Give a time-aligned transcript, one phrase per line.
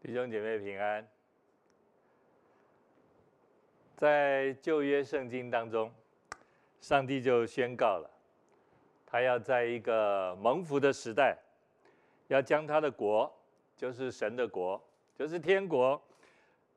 [0.00, 1.06] 弟兄姐妹平安。
[3.94, 5.92] 在旧约圣经当中，
[6.80, 8.10] 上帝就宣告了，
[9.04, 11.36] 他要在一个蒙福的时代，
[12.28, 13.30] 要将他的国，
[13.76, 14.82] 就是神的国，
[15.14, 16.02] 就是天国，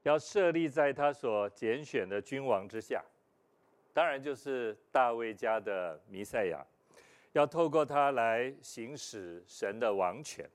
[0.01, 3.01] 要设立在他所拣选的君王之下，
[3.93, 6.61] 当然就是大卫家的弥赛亚，
[7.31, 10.45] 要透过他来行使神的王权。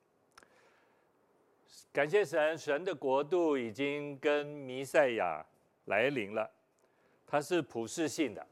[1.93, 5.45] 感谢神，神的国度已经跟弥赛亚
[5.87, 6.51] 来临了。
[7.27, 8.47] 它是普世性的，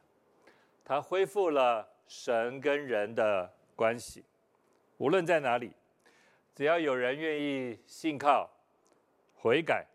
[0.85, 4.25] 它恢复了神跟人的关系。
[4.99, 5.73] 无论在哪里，
[6.55, 8.51] 只要有人愿意信靠、
[9.35, 9.87] 悔改、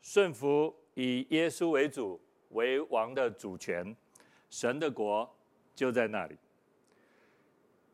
[0.00, 3.96] 顺服以耶稣为主为王的主权，
[4.50, 5.34] 神的国
[5.74, 6.36] 就在那里。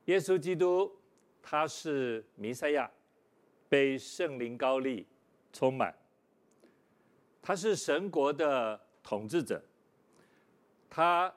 [0.06, 0.90] 耶稣基督，
[1.42, 2.90] 他是弥赛亚。
[3.68, 5.06] 被圣灵高丽，
[5.52, 5.94] 充满。
[7.42, 9.62] 他是神国的统治者，
[10.90, 11.32] 他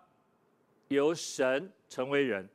[0.88, 2.49] 由神成为人，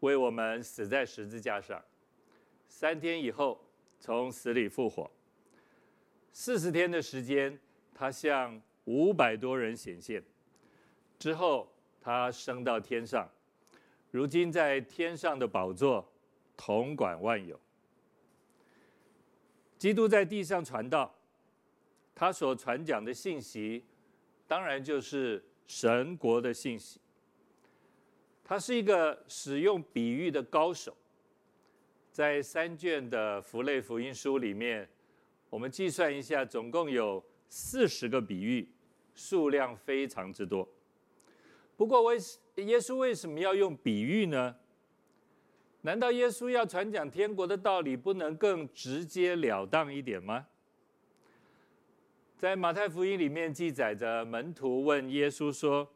[0.00, 1.82] 为我们死在十字架上，
[2.68, 3.60] 三天以后
[3.98, 5.10] 从死里复活。
[6.32, 7.58] 四十天的时间，
[7.92, 10.22] 他向五百多人显现，
[11.18, 11.68] 之后
[12.00, 13.28] 他升到天上，
[14.12, 16.08] 如今在天上的宝座
[16.56, 17.58] 统管万有。
[19.78, 21.14] 基督在地上传道，
[22.14, 23.84] 他所传讲的信息，
[24.46, 27.00] 当然就是神国的信息。
[28.42, 30.96] 他是一个使用比喻的高手，
[32.10, 34.88] 在三卷的福类福音书里面，
[35.48, 38.68] 我们计算一下，总共有四十个比喻，
[39.14, 40.68] 数量非常之多。
[41.76, 42.16] 不过，为
[42.56, 44.56] 耶稣为什么要用比喻呢？
[45.88, 50.46] 难道耶稣要传讲天国的道理，不能更直截了当一点吗？
[52.36, 55.90] 在马太福音里面记载着，门徒问耶稣说：“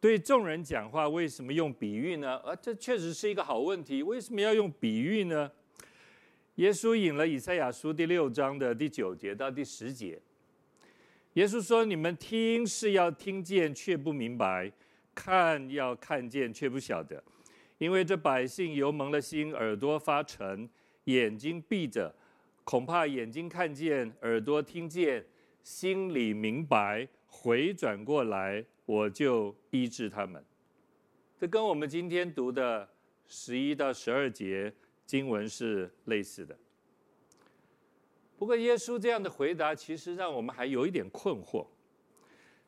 [0.00, 4.02] 对众人讲话，为什么用比喻呢？”啊，这确实是一个好问题。
[4.02, 5.52] 为什么要用比喻呢？
[6.54, 10.18] 耶稣引了以赛亚书第六章的第九节到第十节。
[11.34, 14.72] 耶稣说：“你们听是要听见，却不明白；
[15.14, 17.22] 看要看见，却不晓得。”
[17.78, 20.68] 因为这百姓油蒙了心，耳朵发沉，
[21.04, 22.14] 眼睛闭着，
[22.64, 25.24] 恐怕眼睛看见，耳朵听见，
[25.62, 30.44] 心里明白，回转过来，我就医治他们。
[31.38, 32.88] 这跟我们今天读的
[33.28, 34.74] 十一到十二节
[35.06, 36.58] 经文是类似的。
[38.36, 41.66] 不过，耶稣这样的回答，其实让我们还有一点困惑：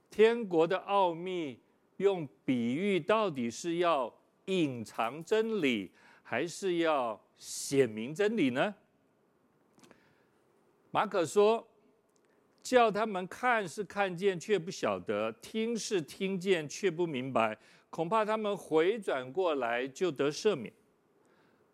[0.09, 1.59] 天国的奥秘，
[1.97, 4.13] 用比喻到底是要
[4.47, 5.91] 隐藏真理，
[6.23, 8.75] 还是要显明真理呢？
[10.91, 11.67] 马可说，
[12.63, 17.57] 叫他们看是看见，却不晓得；听是听见，却不明白。
[17.91, 20.73] 恐怕他们回转过来就得赦免。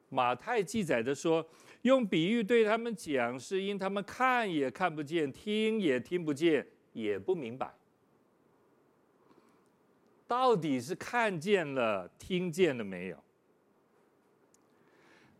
[0.08, 1.46] 马太记载的说，
[1.82, 7.74] 用比喻对他们讲，是因他们看也看不见，听也听不见，也不明白。
[10.26, 13.16] 到底是看见了、听见了没有？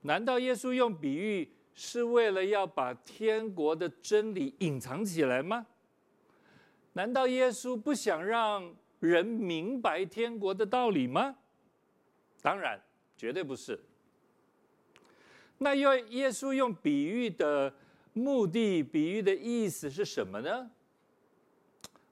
[0.03, 5.67] 难道耶稣用比喻是为了要把天国的真理隐藏起来吗？
[6.93, 11.37] 难道耶稣不想让人明白天国的道理吗？
[12.41, 12.81] 当然，
[13.17, 13.79] 绝对不是。
[15.59, 17.75] 那要耶稣用比喻的
[18.13, 20.71] 目的、比喻的意思是什么呢？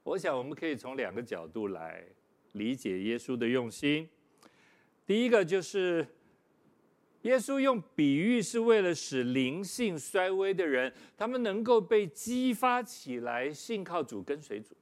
[0.02, 2.04] 我想我们可以从两个角度来。
[2.54, 4.08] 理解耶稣的用心，
[5.06, 6.06] 第一个就是
[7.22, 14.74] 耶稣用比喻是为了使灵性衰微的人，他们能够被激发起来，信靠主，跟随主。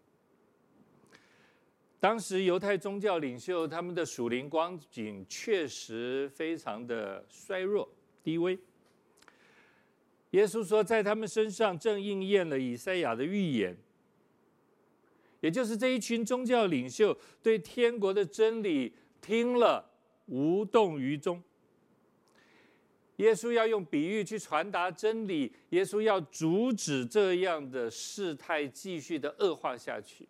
[1.99, 7.88] 当时犹太宗教领袖他们的属灵光景确实非常的衰弱
[8.22, 8.59] 低微。
[10.32, 13.76] 耶稣说，在他们身上正应验了以赛亚的预言。
[15.43, 19.91] 也就是这一群宗教领袖对天国的真理听了
[20.27, 21.43] 无动于衷。
[23.17, 30.27] 耶稣要用比喻去传达真理，耶稣要阻止这样的事态继续的恶化下去。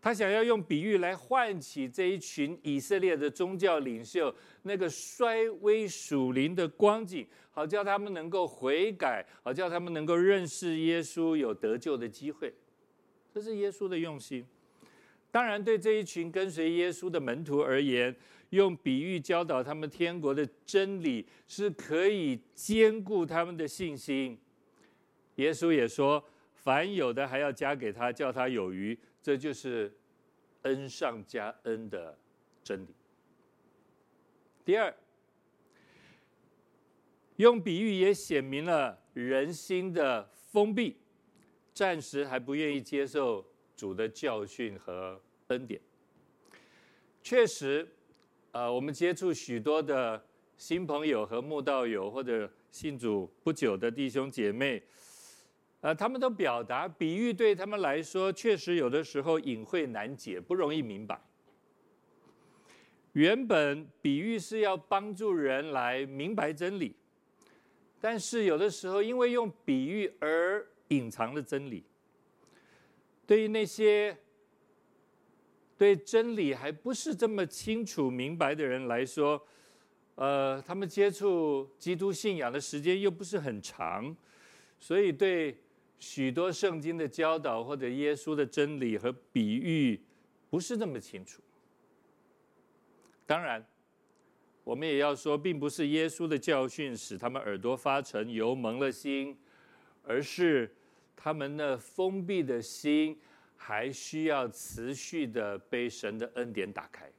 [0.00, 4.32] 他想要用比喻来唤起这一群以色列的宗教领袖
[4.62, 12.52] 那个衰微属灵的光景，好叫他们能够悔改，好叫他们能够认识耶稣，有得救的机会。
[13.34, 14.46] 这是耶稣的用心。
[15.32, 18.14] 当然，对这一群跟随耶稣的门徒而言，
[18.50, 24.38] 用比喻教导他们天国的真理，是可以坚固他们的信心，
[25.34, 29.92] 耶稣也说，凡有的还要加给他，叫他有余，这就是
[30.62, 32.16] 恩上加恩的
[32.62, 32.94] 真理。
[34.64, 34.94] 第二，
[37.34, 40.96] 用比喻也显明了人心的封闭，
[41.74, 43.44] 暂时还不愿意接受
[43.76, 45.80] 主的教训和恩典。
[47.20, 47.86] 确实，
[48.52, 50.24] 呃，我们接触许多的
[50.56, 54.80] 新朋友和慕道友，或者信主不久的弟兄姐妹，
[55.80, 61.20] 呃，他们都表达比喻对他们来说，确实有的时候隐晦难解，不容易明白。
[63.14, 66.94] 原本比喻是要帮助人来明白真理，
[68.00, 71.84] 但是有的时候因为用比喻而隐藏的真理。
[73.26, 74.16] 对于那些
[75.76, 79.42] 对真理还不是这么清楚明白的人来说，
[80.14, 84.14] 呃，他们接触基督信仰的时间又不是很长，
[84.78, 85.58] 所以对
[85.98, 90.00] 许多圣经的教导或者耶稣的真理和比喻
[90.50, 91.42] 不是那么清楚。
[93.26, 93.66] 当然，
[94.62, 99.36] 我们也要说，并不是耶稣的教训使他们耳朵发沉、油蒙了心，
[100.06, 100.70] 而是
[101.16, 103.18] 他们那封闭的心
[103.56, 107.10] 还需要持续的被神的恩典打开。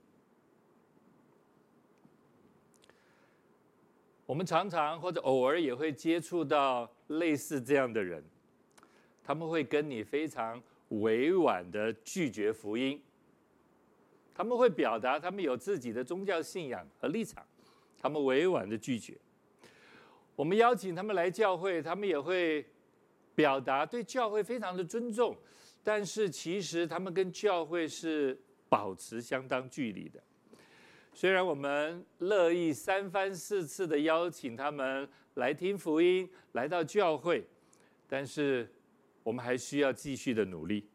[4.26, 8.24] 我们常常或者偶尔也会接触到类似这样的人，
[9.24, 13.02] 他们会跟你非常委婉的拒绝福音。
[14.34, 17.46] 他们会表达他们有自己的宗教信仰和立场，
[18.00, 19.16] 他们委婉的拒绝。
[20.36, 22.66] 我们邀请他们来教会，他们也会
[23.36, 25.36] 表达对教会非常的尊重，
[25.84, 28.40] 但是其实他们跟教会是
[28.70, 30.20] 保持相当距离的。
[31.14, 37.46] 虽然我们乐意三番四次的邀请他们来听福音，来到教会，
[38.08, 38.70] 但是
[39.24, 40.86] 我们还需要继续的努力。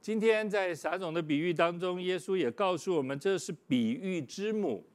[0.00, 4.86] 今天在撒种的比喻当中，耶稣也告诉我们，这是比喻之母，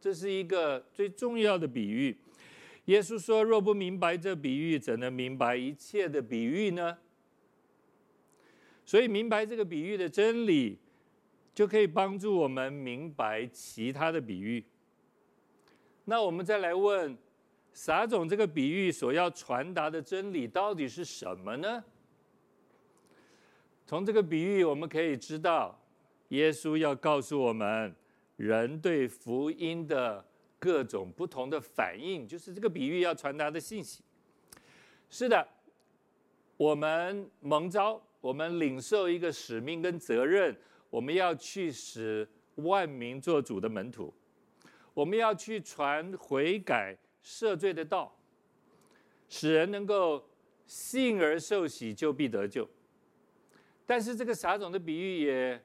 [0.00, 2.16] 这是一个最重要的比喻。
[2.86, 6.98] 耶稣说：“若不明白这比喻，怎能明白一切的比喻呢？”
[8.84, 10.78] 所以，明白这个比喻的真理，
[11.54, 14.64] 就可以帮助我们明白其他的比喻。
[16.06, 17.16] 那我们再来问，
[17.72, 21.84] 撒种这个比喻所要传达的真理到底是什么呢？
[23.86, 25.80] 从这个比喻，我们可以知道，
[26.28, 27.94] 耶稣要告诉我们，
[28.36, 30.24] 人对福音的
[30.60, 34.04] 各种不同的反应，就是这个比喻要传达的信息。
[35.08, 35.48] 是的，
[36.56, 40.56] 我们蒙召，我们领受一个使命跟责任，
[40.90, 44.14] 我们要去使万民做主的门徒，
[44.92, 48.14] 我们要去传悔改赦罪的道，
[49.28, 50.22] 使人能够
[50.66, 52.68] 信而受洗，就必得救。
[53.86, 55.62] 但是这个撒种的比喻也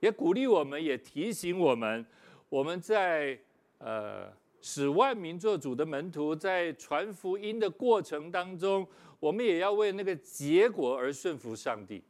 [0.00, 2.04] 也鼓励我们，也提醒我们，
[2.50, 3.38] 我们在
[3.78, 8.86] 呃使万民做主的门徒，在传福音的过程当中，
[9.20, 12.02] 我们也要为那个结果而顺服上帝。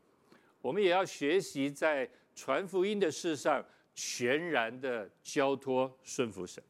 [0.60, 3.64] 我们也要学习在传福音的事上
[3.94, 6.62] 全然的交托顺服神。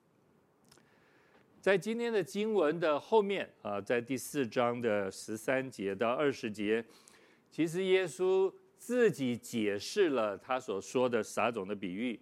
[1.60, 6.84] 在今天的经文的后面啊，在第四章的十三节到二十节，
[7.50, 8.52] 其实耶稣。
[8.78, 12.20] 自己解释了他所说的撒种的比喻。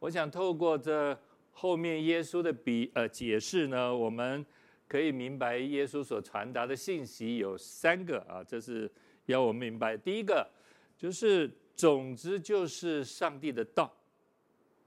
[0.00, 1.16] 我想透过这
[1.60, 4.46] 后面耶稣的比呃解释呢，我们
[4.86, 8.88] 可以明白耶稣所传达的信息有三个啊，这是
[9.26, 9.96] 要我们明白。
[9.96, 10.48] 第一个
[10.96, 13.92] 就是种子就是上帝的道，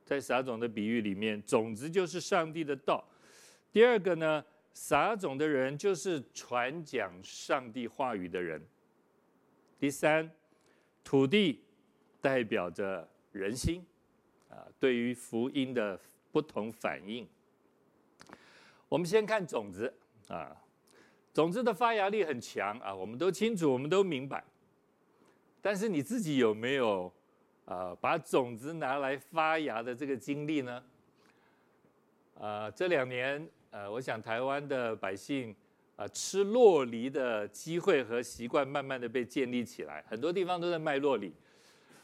[0.06, 3.06] 在撒种的比喻里面，种子就是上帝的道。
[3.74, 4.42] 第二个呢，
[4.74, 8.62] 撒种的人就是传讲上帝话语的人。
[9.78, 10.32] 第三。
[11.04, 11.60] 土地
[12.22, 13.84] 代表着人心，
[14.50, 16.00] 啊，对于福音的
[16.32, 17.28] 不同反应。
[18.88, 19.94] 我们先看种子，
[20.28, 20.56] 啊，
[21.34, 24.44] 种子的发芽力很强啊，我们都清楚，我们都明白。
[25.62, 27.12] 但是你自己有没有
[27.66, 30.84] 啊，把种子拿来发芽的这个经历呢？
[32.40, 35.56] 啊，这两年，呃，我想台湾的百姓。
[35.98, 41.32] 啊，吃洛梨的机会和习惯慢慢的被建立起来，很多地方都在卖洛梨。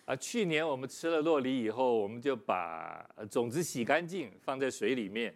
[0.07, 5.35] 啊，去年我们吃了洛梨以后，我们就把种子洗干净放在水里面。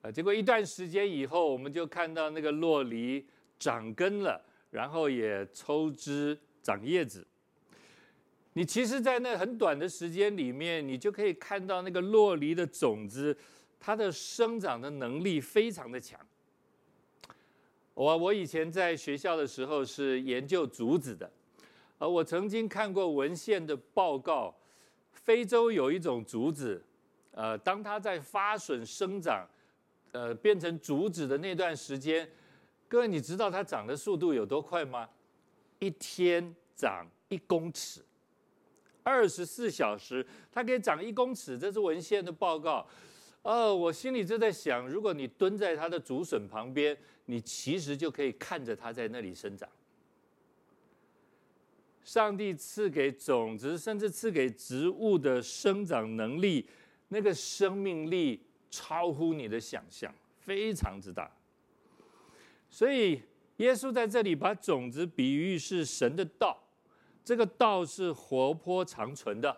[0.00, 3.26] 啊，结果一段时间以后，我们就看到那个洛梨
[3.58, 7.26] 长根了，然后也抽枝长叶子。
[8.54, 13.36] 你其实，在那很短的时间里面，你就可以看到那个洛梨的种子，
[13.78, 16.18] 它的生长的能力非常的强。
[17.92, 21.30] 我我以前在学校的时候是研究竹子的，
[22.00, 24.54] 呃，我曾经看过文献的报告，
[25.12, 26.82] 非洲有一种竹子，
[27.32, 29.46] 呃，当它在发笋生长，
[30.12, 32.26] 呃，变成竹子的那段时间，
[32.88, 35.06] 各位你知道它长的速度有多快吗？
[35.78, 38.02] 一天长一公尺，
[39.02, 42.86] 二十四小时它可以长一公尺，这是文献的报告。
[43.42, 49.68] 哦，我心里就在想，如果你蹲在它的竹笋旁边，你其实就可以看着它在那里生长。
[52.02, 56.66] 上帝赐给种子，甚至赐给植物的生长能力，
[57.08, 61.30] 那个生命力超乎你的想象，非常之大。
[62.68, 63.20] 所以，
[63.58, 66.58] 耶稣在这里把种子比喻是神的道，
[67.24, 69.56] 这个道是活泼长存的。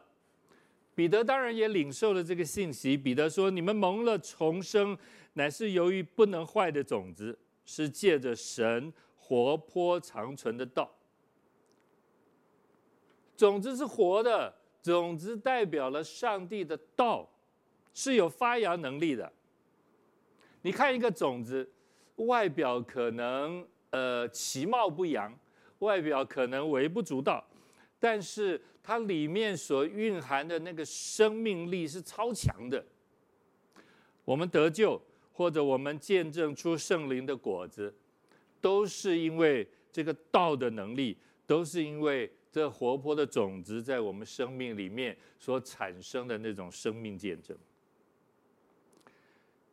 [0.94, 2.96] 彼得当然也领受了这个信息。
[2.96, 4.96] 彼得说：“你们蒙了重生，
[5.34, 10.90] 乃是由于不能坏的种子，是借着神活泼长存的道。
[13.37, 17.29] 种子是活的，种子代表了上帝的道，
[17.95, 19.33] 是有发芽能力的。
[20.62, 21.69] 你看一个种子，
[22.17, 25.37] 外表可能呃其貌不扬，
[25.81, 27.45] 外表可能微不足道。”
[27.99, 32.85] 但是它里面所蕴含的那个生命力是超强的。
[34.25, 35.01] 我们得救，
[35.33, 37.95] 或者我们见证出圣灵的果子，
[38.61, 47.59] 都是因为这个道的能力，都是因为这活泼的种子在我们生命里面所产生的那种生命见证。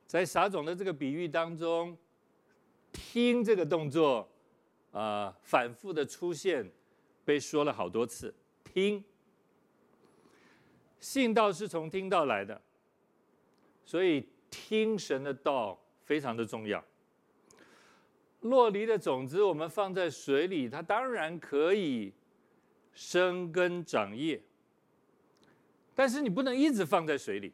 [0.08, 1.96] 在撒种的这个比喻当中，
[2.92, 4.28] 听这个动作
[4.92, 6.68] 啊、反复的出现。
[7.26, 8.34] 被说了好多次，
[8.64, 9.04] 听，
[11.00, 12.60] 信道是从听道来的，
[13.86, 16.84] 所以听神的道非常的重要。
[18.40, 22.12] 落梨的种子，我们放在水里，它当然可以
[22.94, 24.42] 生根长叶，
[25.96, 27.54] 但是你不能一直放在水里。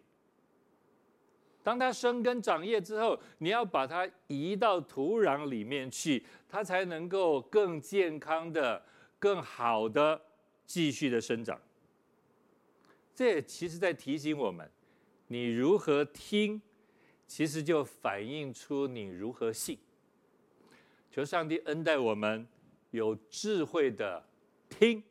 [1.63, 8.83] 当它生根长叶之后，你要把它移到土壤里面去，它才能够更健康的。
[9.17, 10.21] 更好的
[10.67, 11.59] 继续的生长，
[13.15, 14.69] 这也其实在提醒我们：
[15.29, 16.61] 你如何听，
[17.25, 19.79] 其实就反映出你如何信。
[21.09, 22.45] 求上帝恩待我们，
[22.91, 24.23] 有智慧的
[24.69, 25.01] 听，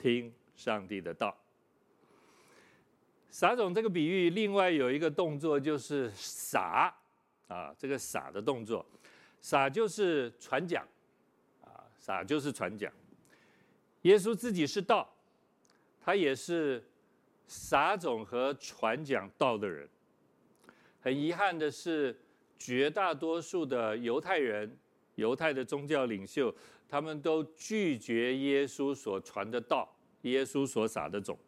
[0.00, 1.36] 听上帝的道。
[3.28, 6.92] 撒种这个比喻，另外有一个动作就是撒
[7.46, 8.84] 啊，这个撒的动作，
[9.40, 10.82] 撒就是传讲
[11.62, 12.90] 啊，撒就是传讲。
[14.02, 15.08] 耶稣自己是道，
[16.00, 16.82] 他也是
[17.46, 19.88] 撒种和传讲道的人。
[21.00, 22.18] 很遗憾的是，
[22.58, 24.76] 绝大多数的犹太人、
[25.14, 26.52] 犹太的宗教领袖，
[26.90, 29.88] 他们都拒绝耶稣所传的道，
[30.22, 31.38] 耶稣所撒的种。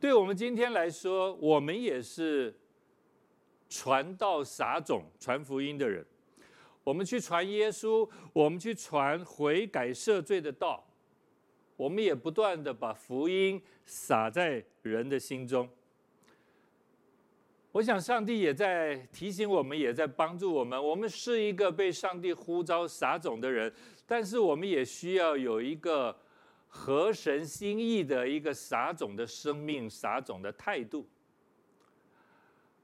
[0.00, 2.58] 对我们今天来说，我们也是
[3.68, 6.06] 传道撒种、传福音的人。
[6.82, 10.88] 我们去传耶稣，我们去传悔改赦罪的道，
[11.76, 15.68] 我们也不断的把福音撒在人的心中。
[17.72, 20.82] 我想上帝也在提醒我们，也在帮助我们。
[20.82, 23.72] 我们是一个被上帝呼召撒种的人，
[24.06, 26.16] 但是我们也需要有一个
[26.66, 31.06] 合神心意的一个撒种的生命、撒种的态度。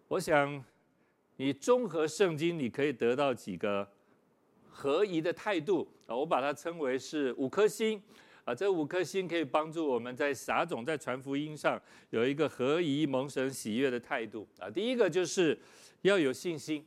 [0.09, 0.65] 我想。
[1.37, 3.91] 你综合圣经，你可以得到几个
[4.71, 5.85] 合宜的态度？
[6.07, 8.01] 我把它称为是五颗星
[8.45, 8.55] 啊。
[8.55, 14.71] 这五颗星可以帮助我们在撒种、在传福音上有一个合宜、蒙神喜悦的态度啊。
[14.71, 15.59] 第一个就是
[16.03, 16.85] 要有信心，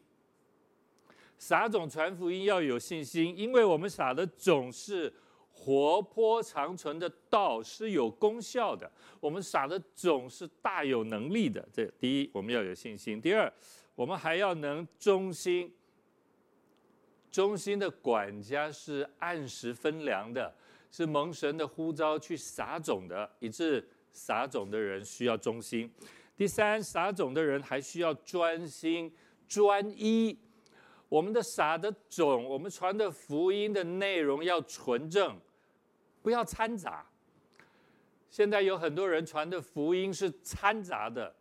[1.38, 5.14] 撒种传福音要有信心，因为我们撒的种是
[5.52, 8.92] 活泼长存的道，是有功效的。
[9.20, 11.68] 我们撒的种是大有能力的。
[11.74, 13.22] 这第一，我们要有信心。
[13.22, 13.52] 第二。
[13.98, 15.74] 我们还要能忠心，
[17.32, 20.54] 忠心的管家是按时分粮的，
[20.92, 25.92] 是蒙神的呼召去撒种的，以致撒种的人需要忠心。
[26.36, 29.12] 第三，撒种的人还需要专心、
[29.48, 30.38] 专一。
[31.10, 35.40] 我们的撒的种，我们传的福音的内容要纯正，
[36.22, 37.08] 不要掺杂。
[38.30, 41.34] 现在有很多人传的福音是掺杂的。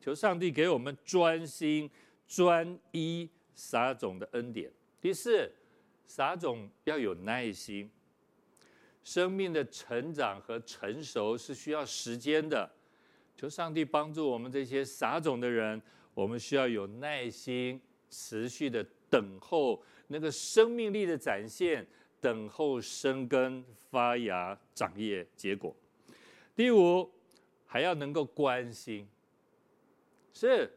[0.00, 1.90] 求上帝给我们专心、
[2.26, 4.72] 专一撒种的恩典。
[5.00, 5.50] 第四，
[6.06, 7.90] 撒种要有耐心。
[9.08, 12.70] 生命的成长和成熟是需要时间的。
[13.34, 15.80] 求上帝帮助我们这些撒种的人，
[16.12, 21.86] 我们需要有耐心，持续的等候那个生命力的展现，
[22.20, 25.74] 等候生根发芽长叶结果。
[26.54, 27.10] 第五，
[27.64, 29.08] 还要能够关心，
[30.34, 30.70] 是，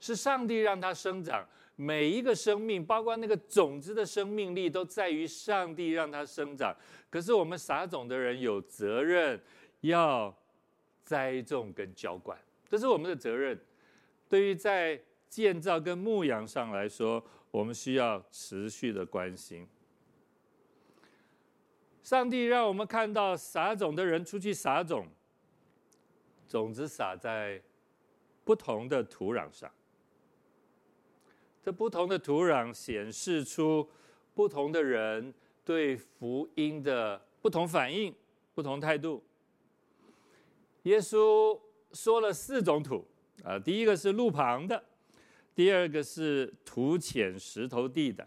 [0.00, 1.46] 是上帝让它生长。
[1.80, 6.76] 每一个生命，包括那个种子的生命力，都在于上帝让它生长。
[7.08, 9.40] 可是我们撒种的人有责任
[9.82, 10.36] 要
[11.04, 12.36] 栽种跟浇灌，
[12.68, 13.56] 这是我们的责任。
[14.28, 19.64] 对于在建造跟牧养上来说，我们需要持续的关心。
[22.02, 25.06] 上帝让我们看到撒种的人出去撒种，
[26.48, 27.62] 种子撒在
[28.42, 29.70] 不同的土壤上，
[31.68, 33.86] 这不同的土壤显示出
[34.32, 35.34] 不同的人
[35.66, 38.10] 对福音的不同反应、
[38.54, 39.22] 不同态度。
[40.84, 41.60] 耶稣
[41.92, 43.06] 说了四种土
[43.44, 44.82] 啊，第一个是路旁的，
[45.54, 48.26] 第二个是土浅石头地的，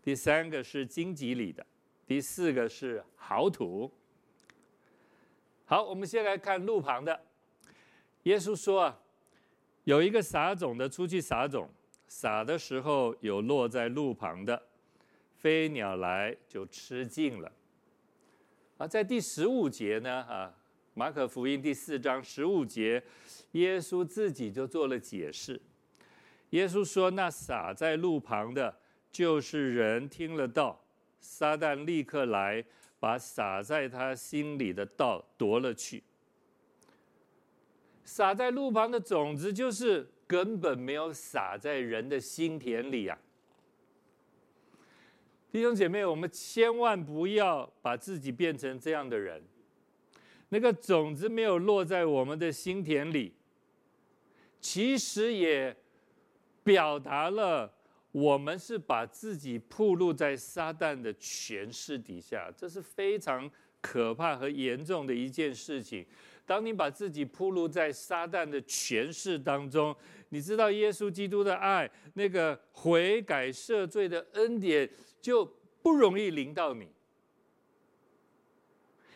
[0.00, 1.66] 第三个是荆棘里的。
[2.06, 3.90] 第四个是好土。
[5.64, 7.20] 好，我们先来看路旁的。
[8.22, 9.00] 耶稣说啊，
[9.82, 11.68] 有一个撒种的出去撒种，
[12.08, 14.62] 撒的时候有落在路旁的，
[15.36, 17.52] 飞鸟来就吃尽了。
[18.78, 20.54] 啊，在第十五节呢，啊，
[20.94, 23.02] 马可福音第四章十五节，
[23.52, 25.60] 耶稣自己就做了解释。
[26.50, 28.76] 耶稣说，那撒在路旁的，
[29.10, 30.80] 就是人听了道。
[31.18, 32.64] 撒旦立刻来，
[33.00, 36.04] 把撒在他心里的道夺了去。
[38.04, 43.18] 撒在路旁的种子，就是根本没有撒在人的心田里啊！
[45.52, 49.42] 弟兄姐妹，我们千万不要把自己变成这样的人。
[50.48, 53.32] 那个种子没有落在我们的心田里，
[54.60, 55.76] 其实也
[56.62, 57.72] 表达了。
[58.12, 63.50] 我们是把自己暴露在撒旦的权势底下，这是非常
[63.82, 66.06] 可怕和严重的一件事情。
[66.46, 69.94] 当你把自己暴露在撒旦的权势当中，
[70.30, 74.88] 你知道耶稣基督的爱，那个悔改赦罪的恩典
[75.20, 75.44] 就
[75.82, 76.88] 不容易临到你，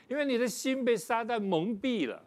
[0.09, 2.25] 因为你的心被撒旦蒙蔽了，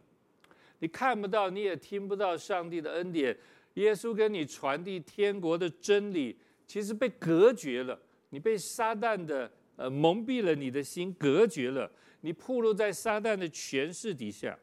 [0.79, 3.37] 你看不到，你也听不到上帝的恩典。
[3.75, 6.37] 耶稣跟你传递天国的真理。
[6.65, 11.91] 其实被隔绝了，你被撒旦的呃蒙蔽了你的心，隔绝了，
[12.21, 14.57] 你暴露在撒旦的权势底下。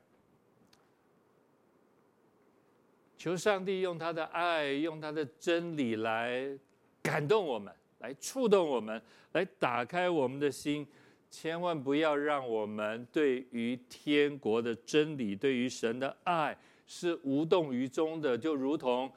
[3.20, 6.58] 求上帝用他的爱，用他的真理来
[7.02, 9.00] 感动我们，来触动我们，
[9.32, 10.88] 来打开我们的心。
[11.28, 16.56] 千万不要让我们对于天国的真理，对于神的爱
[16.86, 19.12] 是无动于衷的，就如同。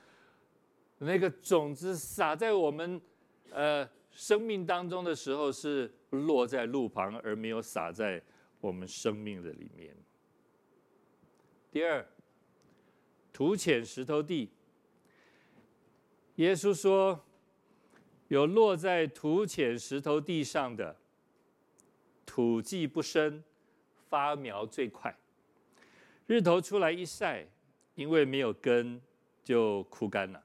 [0.97, 2.99] 那个种子撒在我们，
[3.51, 8.21] 呃，生命当中的时候，是落在路旁，而没有撒在
[8.59, 9.95] 我们生命的里面。
[11.71, 12.05] 第二，
[13.34, 14.50] 土浅石头地。
[16.36, 17.26] 耶稣说，
[18.28, 20.96] 有落在土浅石头地上的，
[22.26, 23.43] 土既不深，
[24.10, 25.15] 发苗最快，
[26.28, 27.48] 日头出来一晒，
[27.96, 29.02] 因为没有根，
[29.43, 30.43] 就枯干了。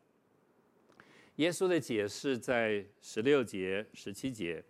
[1.37, 4.64] 耶稣的解释在十六节、十七节。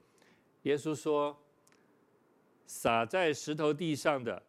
[0.63, 1.37] 耶稣说
[2.67, 4.43] ：“撒在石头地上的，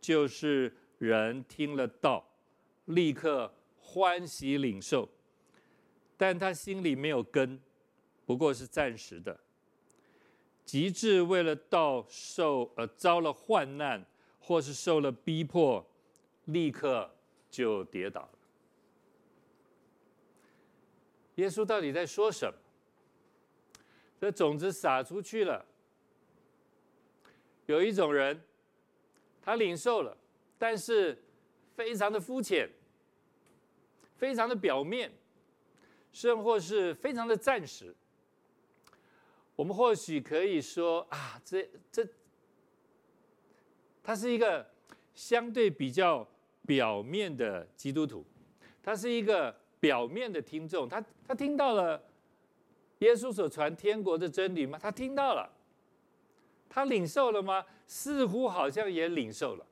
[0.00, 2.24] 就是人听了道，
[2.86, 5.08] 立刻欢喜领受，
[6.16, 7.60] 但他心里没有根，
[8.24, 9.38] 不过是暂时的。
[10.64, 14.04] 极至为了道受呃遭了患难，
[14.40, 15.86] 或是受了逼迫，
[16.46, 17.08] 立刻
[17.48, 18.30] 就跌倒了。”
[21.36, 22.58] 耶稣到底在说什么？
[24.18, 25.64] 这种子撒出去了，
[27.66, 28.40] 有一种人，
[29.42, 30.16] 他领受了，
[30.58, 31.22] 但是
[31.76, 32.68] 非常的肤浅，
[34.16, 35.12] 非常的表面，
[36.10, 37.94] 甚或是非常的暂时。
[39.54, 42.04] 我们或许可以说啊，这这，
[44.02, 44.66] 他是一个
[45.14, 46.26] 相对比较
[46.66, 48.24] 表面的基督徒，
[48.82, 49.54] 他是一个。
[49.78, 52.02] 表面的听众，他他听到了
[53.00, 54.78] 耶稣所传天国的真理吗？
[54.78, 55.48] 他听到了，
[56.68, 57.64] 他领受了吗？
[57.86, 59.66] 似乎好像也领受了，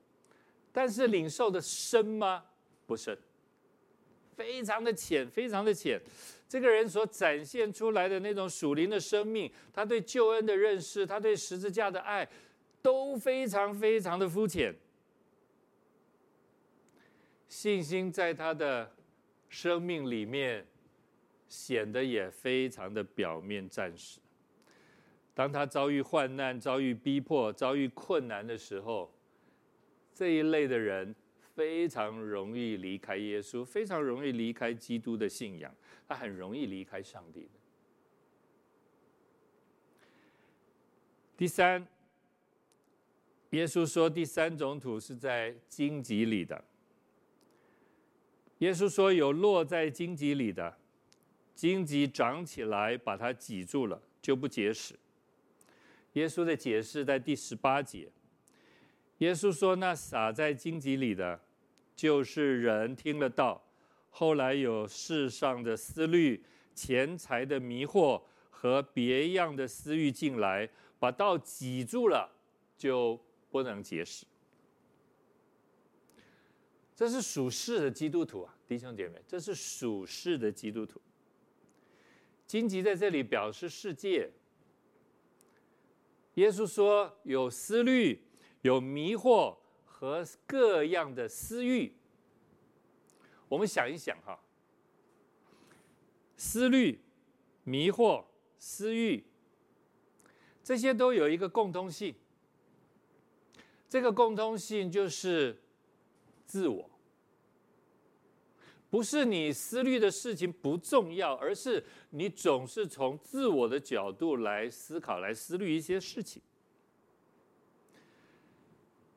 [0.75, 2.43] 但是领受的深吗？
[2.85, 3.17] 不深，
[4.35, 5.97] 非常的浅，非常的浅。
[6.49, 12.27] 这个人所展现出来的那种属灵的生命，他对救恩的认识，他对十字架的爱，
[12.81, 14.75] 都非常非常的肤浅。
[17.47, 18.91] 信心在他的。
[19.47, 20.65] 生命里面
[21.47, 24.19] 显得也非常的表面暂时。
[25.33, 29.14] 当他遭遇患难、遭遇逼迫、遭遇困难的时候，
[30.15, 31.13] 这一类的人
[31.53, 35.75] 非常容易离开耶稣，非常容易离开基督的信仰，
[36.07, 37.49] 他很容易离开上帝的。
[41.35, 41.85] 第三，
[43.49, 46.63] 耶稣说第三种土是在荆棘里的。
[48.59, 50.77] 耶稣说有落在荆棘里的，
[51.53, 54.95] 荆棘长起来把它挤住了，就不结实。
[56.13, 58.09] 耶稣的解释在第十八节。
[59.19, 61.39] 耶稣说：“那撒在荆棘里的，
[61.95, 63.63] 就是人听了道，
[64.09, 72.29] 后来有世上的思虑、钱财的迷惑和别样的私欲进来，把道挤住了，
[72.77, 73.17] 就
[73.49, 74.25] 不能结实。”
[76.93, 81.01] 这是属世的基督徒啊，弟兄姐妹，这是属世的基督徒。
[82.45, 84.29] 荆棘在这里表示世界。
[86.35, 88.21] 耶稣说：“有思虑，
[88.65, 91.93] 有迷惑和各样的私欲。”
[93.47, 94.39] 我们想一想哈，
[96.35, 96.99] 思虑、
[97.63, 98.25] 迷惑、
[98.57, 99.23] 私欲，
[100.63, 102.15] 这些都有一个共通性。
[103.87, 105.61] 这个共通性就是
[106.43, 106.89] 自我。
[108.89, 116.41] 不是你思虑的事情不重要，而是你总是从自我的角度来思考、来思虑一些事情。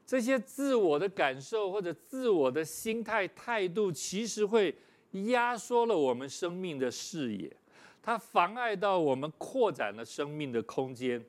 [0.09, 4.75] 这些自我的感受或者自我的心态、态度，其实会
[5.27, 7.55] 压缩了我们生命的视野，
[8.01, 11.23] 它妨碍到我们扩展了生命的空间。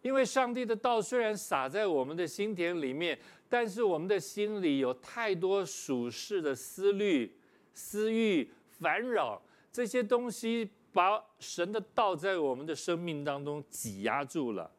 [0.00, 7.36] 因为上帝的道虽然撒在我们的心田里面，但是我们的心里有太多属世的思虑、
[7.72, 14.70] 私欲、烦扰，这些东西把神的道在我们的生命当中挤压住了，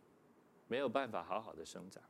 [0.67, 2.01] 没有办法好好的生长。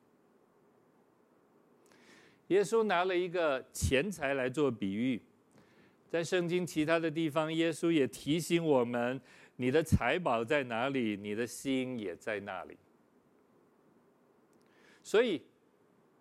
[2.47, 5.21] 耶稣拿了一个钱财来做比喻，
[6.09, 9.19] 在圣经其他的地方，耶稣也提醒我们：
[9.55, 12.77] 你的财宝在哪里，你的心也在那里。
[15.03, 15.41] 所以，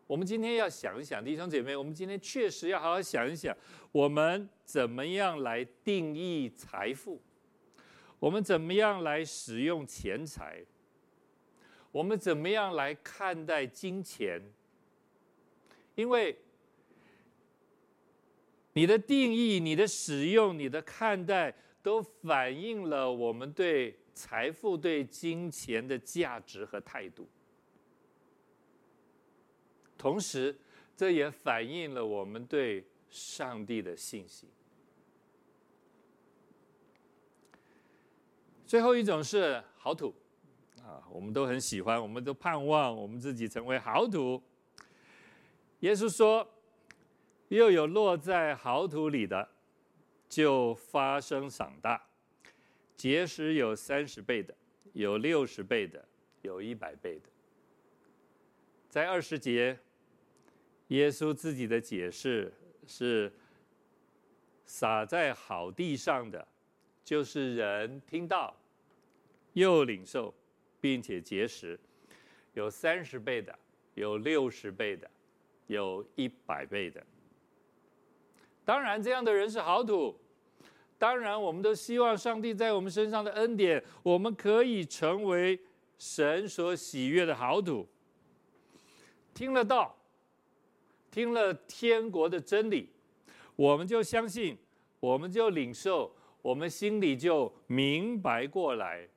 [0.06, 3.54] 我们今天要想一想，弟兄姐妹，我们今天确实要好好想一想，
[3.92, 7.20] 我们怎么样来定义财富？
[8.18, 10.64] 我们怎么样来使用钱财？
[11.94, 14.42] 我们怎么样来看待金钱？
[15.94, 16.36] 因为
[18.72, 21.54] 你的定义、你的使用、你的看待，
[21.84, 27.28] 都反映了我们对财富、对金钱的价值和态度。
[29.96, 30.58] 同时，
[30.96, 34.48] 这也反映了我们对上帝的信心。
[38.66, 40.12] 最后一种是好土，
[41.10, 44.42] 我们都很喜欢，我们都盼望我们自己成为好土。
[45.80, 46.48] 耶稣说
[47.48, 49.48] ：“又有落在好土里的，
[50.28, 52.02] 就发生长大，
[52.96, 54.54] 结实有三十倍的，
[54.92, 56.04] 有六十倍的，
[56.42, 57.28] 有一百倍的。”
[58.88, 59.78] 在二十节。
[60.88, 62.52] 耶稣自己的解释
[62.86, 63.32] 是：
[64.66, 66.46] 撒在好地上的，
[67.02, 68.54] 就是人听到，
[69.54, 70.32] 又领受，
[70.84, 71.80] 并且结实，
[72.52, 73.58] 有三十倍的，
[73.94, 75.10] 有六十倍的，
[75.66, 77.02] 有一百倍的。
[78.66, 80.14] 当然，这样的人是好土。
[80.98, 85.58] 当然，我们都希望上帝在我们身上的恩典，我们可以成为
[85.96, 87.88] 神所喜悦的好土。
[89.32, 89.96] 听了道。
[91.10, 92.90] 听了天国的真理，
[93.56, 94.58] 我们就相信，
[95.00, 99.08] 我们就领受，我们心里就明白过来。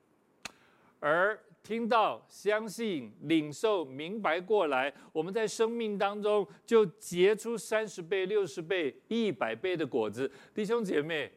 [1.00, 10.32] 而听到、相信、领受、明白过来，我们在生命当中就结出三十倍、六十倍、一百倍的果子。
[10.56, 11.30] 弟兄姐妹，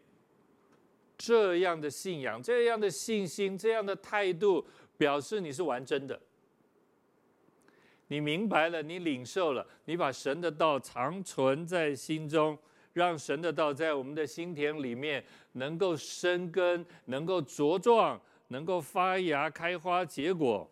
[1.18, 4.64] 这样的信仰、这样的信心、这样的态度，
[4.96, 6.20] 表示你是玩真的。
[8.06, 12.56] 你明白了，你领受了，你把神的道常存在心中，
[12.92, 20.68] 让神的道在我们的心田里面能够生根，能够茁壮，能够发芽、开花、结果。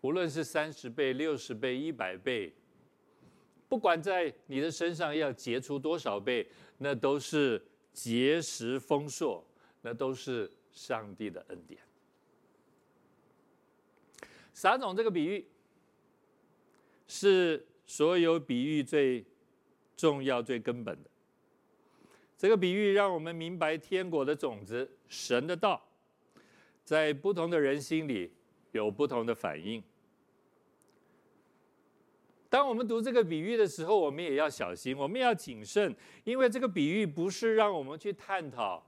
[0.00, 2.54] 无论是三十倍、六十倍、一百倍，
[3.68, 9.44] 不管在你的身上要结出多少倍，那都是结实丰硕，
[9.82, 11.78] 那都是上帝的恩典。
[14.54, 15.46] 撒种这个比喻，
[17.06, 19.22] 是所有比喻最
[19.98, 21.09] 重要、最根本的。
[22.40, 25.78] 这个比喻让我们明白天国的种子，神的道，
[26.82, 28.32] 在不同的人心里
[28.72, 29.82] 有不同的反应。
[32.48, 38.82] 当我们读这个比喻的时候，我们也要小心，我们要谨慎，因为这个比喻不是让我们去探讨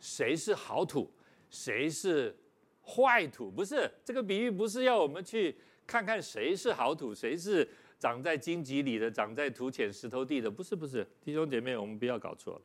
[0.00, 1.08] 谁是好土，
[1.50, 2.36] 谁是
[2.84, 12.62] 坏土，不是，这个比喻不是要我们去看看谁是好土，谁是长在荆棘里的，长在土浅石头地的，不是，不是，弟兄姐妹，我们不要搞错了。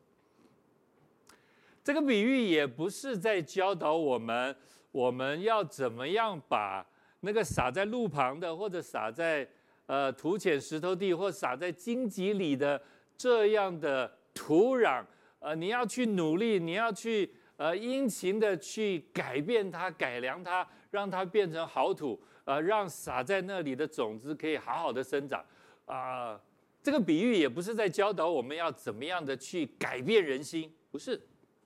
[1.88, 4.54] 这个比喻也不是在教导我们，
[4.92, 6.86] 我们要怎么样把
[7.20, 9.48] 那个撒在路旁的，或者撒在。
[9.86, 12.78] 呃，土浅石头地或撒在荆棘里的
[13.16, 15.02] 这样的土壤，
[15.38, 25.42] 呃，你要去努力，你要去呃殷勤的去改变它、改良它，让它变成好土，呃，让撒在那里的种子可以好好的生长。
[25.86, 26.38] 啊、
[26.82, 31.18] 这个比喻也不是在教导我们要怎么样的去改变人心，不是，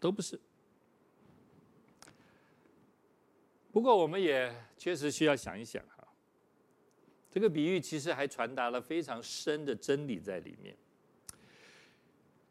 [0.02, 0.38] 都不是。
[3.70, 6.06] 不过我们也确实需要想一想哈。
[7.30, 10.76] 这个比喻其实还传达了非常深的真理在里面。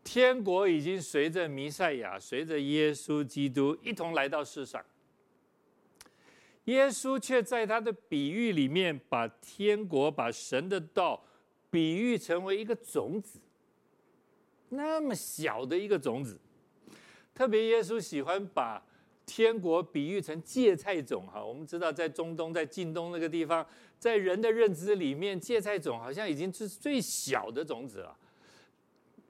[0.02, 4.84] 天国已经随着弥赛亚、随着耶稣基督一同来到世上，
[6.64, 11.22] 耶稣却在他的比喻里面把天国、把神的道
[11.70, 13.40] 比喻成为一个种子，
[14.70, 16.40] 那么小的一个种子。
[17.42, 18.80] 特别耶稣喜欢把
[19.26, 23.66] 天国比喻成芥菜种哈，我们知道在中东、在近东那个地方。
[23.98, 28.18] 在人的认知里面，芥菜种好像已经是最小的种子了，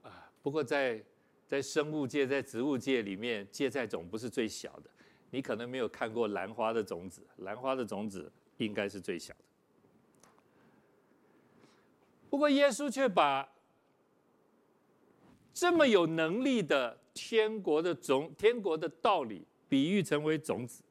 [0.02, 1.02] 啊，不过在
[1.46, 4.90] 在生物界、在植物界里面，芥菜种不是最小的。
[5.30, 10.28] 你可能没有看过兰花的种子，兰花的种子应该是最小的。
[12.28, 13.50] 不过耶稣却把
[15.54, 20.82] 这么有能力的天国的种、天国的道理，比喻成为种子。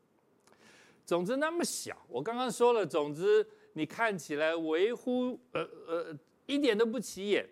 [1.06, 3.48] 种子那么小，我刚刚说了，种子。
[3.74, 7.48] 你看起来微乎呃呃一点都不起眼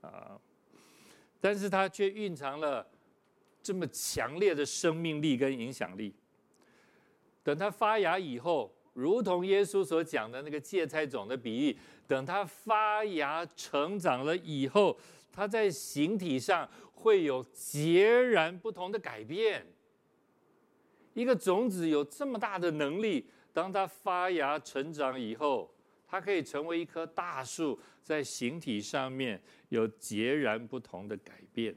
[0.00, 0.38] 啊，
[1.40, 2.86] 但是它却蕴藏了
[3.60, 6.14] 这么强烈的生命力跟影响力。
[7.42, 14.96] 等它发芽以后，如同耶稣所讲的那个芥菜种的比喻，等它发芽成长了以后，
[15.32, 19.64] 它在形体上会有截然不同的改变。
[21.14, 23.30] 一个种子有这么大的能力。
[23.50, 25.74] 当它发芽成长以后，
[26.06, 31.74] 它可以成为一棵大树，在形体上面有截然不同的改变。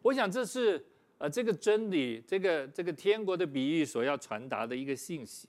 [0.00, 0.82] 我想这是
[1.18, 5.46] 呃这个真理，这个这个天国的比喻所要传达的一个信息。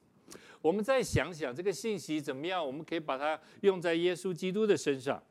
[0.61, 5.23] 我们再想想这个信息怎么样，我们可以把它用在耶稣基督的身上。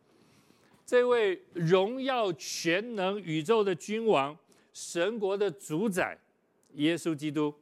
[0.87, 4.39] 这位荣耀全能宇宙的君王，
[4.73, 6.17] 神国的主宰，
[6.75, 7.53] 耶稣基督。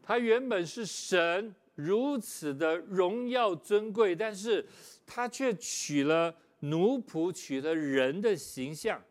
[0.00, 4.64] 他原本是神如此的荣耀尊贵，但是
[5.04, 9.02] 他却取了奴仆，取了人的形象。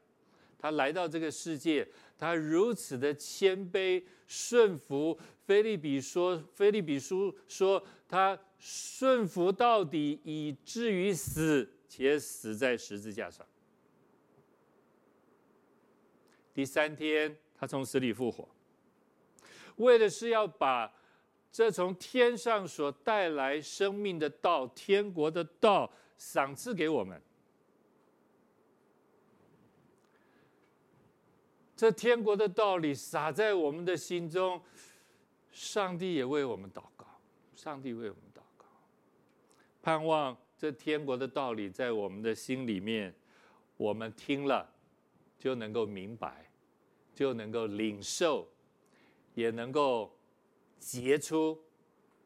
[0.58, 1.86] 他来到这个世界，
[2.18, 5.18] 他如此的谦卑顺服。
[5.46, 13.46] 腓利比说，腓利比书说他顺服到底，以至于死，且死在十字架上。
[16.54, 18.48] 第三天，他从死里复活。
[19.78, 20.94] 为的是要把
[21.52, 27.20] 这从天上所带来生命的道、天国的道赏赐给我们。
[31.76, 34.62] 这天国的道理撒在我们的心中，
[35.50, 37.08] 上帝也为我们祷告，
[37.56, 38.66] 上帝为我们祷告，
[39.82, 43.12] 盼望这天国的道理在我们的心里面，
[43.78, 44.72] 我们听了
[45.40, 46.52] 就能够明白，
[47.16, 48.48] 就能够领受。
[49.36, 50.14] 也能够
[50.80, 51.58] 结出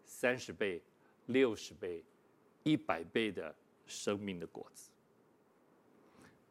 [0.04, 0.82] 三十倍、
[1.28, 2.04] 六十倍、
[2.64, 3.54] 一百倍的
[3.86, 4.90] 生命的果子。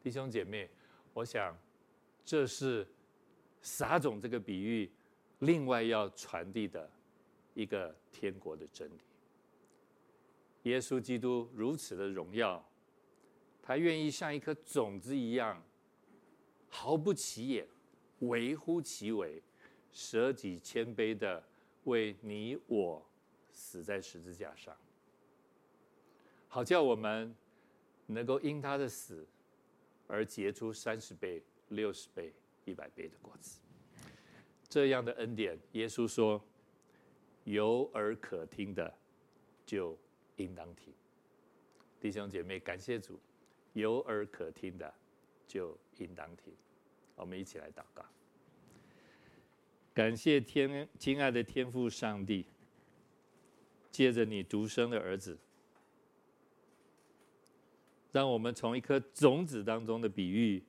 [0.01, 0.69] 弟兄姐妹，
[1.13, 1.57] 我想
[2.23, 2.87] 这是
[3.61, 4.89] 撒种这个比喻
[5.39, 6.89] 另外要传递的
[7.55, 9.01] 一个天国的真理。
[10.63, 12.63] 耶稣基督如此的荣耀，
[13.61, 15.63] 他愿意像一颗种子一样，
[16.69, 17.67] 毫不起眼，
[18.19, 19.41] 微乎其微。
[19.91, 21.43] 舍己谦卑的
[21.83, 23.05] 为你我
[23.51, 24.75] 死在十字架上，
[26.47, 27.35] 好叫我们
[28.07, 29.23] 能够因他的死
[30.07, 32.33] 而结出三十倍、六十倍、
[32.65, 33.59] 一百倍的果子。
[34.67, 36.43] 这样的恩典，耶稣说
[37.45, 38.91] ：“有耳可听的，
[39.63, 39.95] 就
[40.37, 40.93] 应当听。”
[41.99, 43.19] 弟兄姐妹，感谢主，
[43.73, 44.93] 有耳可听的，
[45.47, 46.53] 就应当听。
[47.15, 48.03] 我们一起来祷告。
[49.93, 52.45] 感谢天，亲爱的天父上帝，
[53.91, 55.37] 借着你独生的儿子，
[58.11, 60.63] 让我们从一颗种子当中的比喻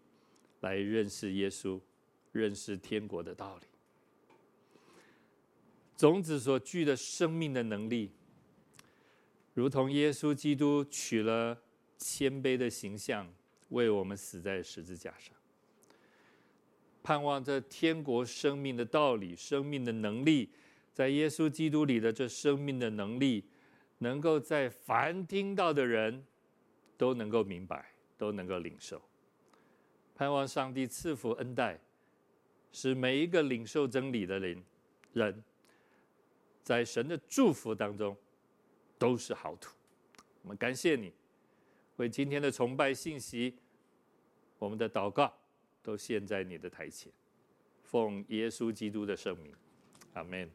[0.61, 1.81] 来认识耶稣，
[2.33, 3.65] 认识天国的道理。
[5.97, 8.11] 种子所具的生命的能力，
[9.55, 11.57] 如同耶稣基督取了
[11.97, 13.33] 谦卑的形象，
[13.71, 15.35] 为我们死在十字架上。
[17.03, 20.51] 盼望这天国生命的道理、生命的能力，
[20.93, 23.45] 在耶稣基督里的这生命的能力，
[23.99, 26.25] 能够在凡听到的人
[26.97, 29.01] 都能够明白，都能够领受。
[30.15, 31.79] 盼望上帝赐福恩待，
[32.73, 34.65] 使每一个领受真理的人，
[35.13, 35.45] 人
[36.63, 38.17] 在神的祝福当中
[38.99, 39.75] 都是好土。
[40.43, 41.13] 我们感谢你，
[41.97, 43.57] 为今天的崇拜信息，
[44.59, 45.33] 我们的祷告。
[45.83, 47.13] 都献在你的台前，
[47.83, 49.53] 奉耶稣基督的圣名，
[50.15, 50.51] 阿门。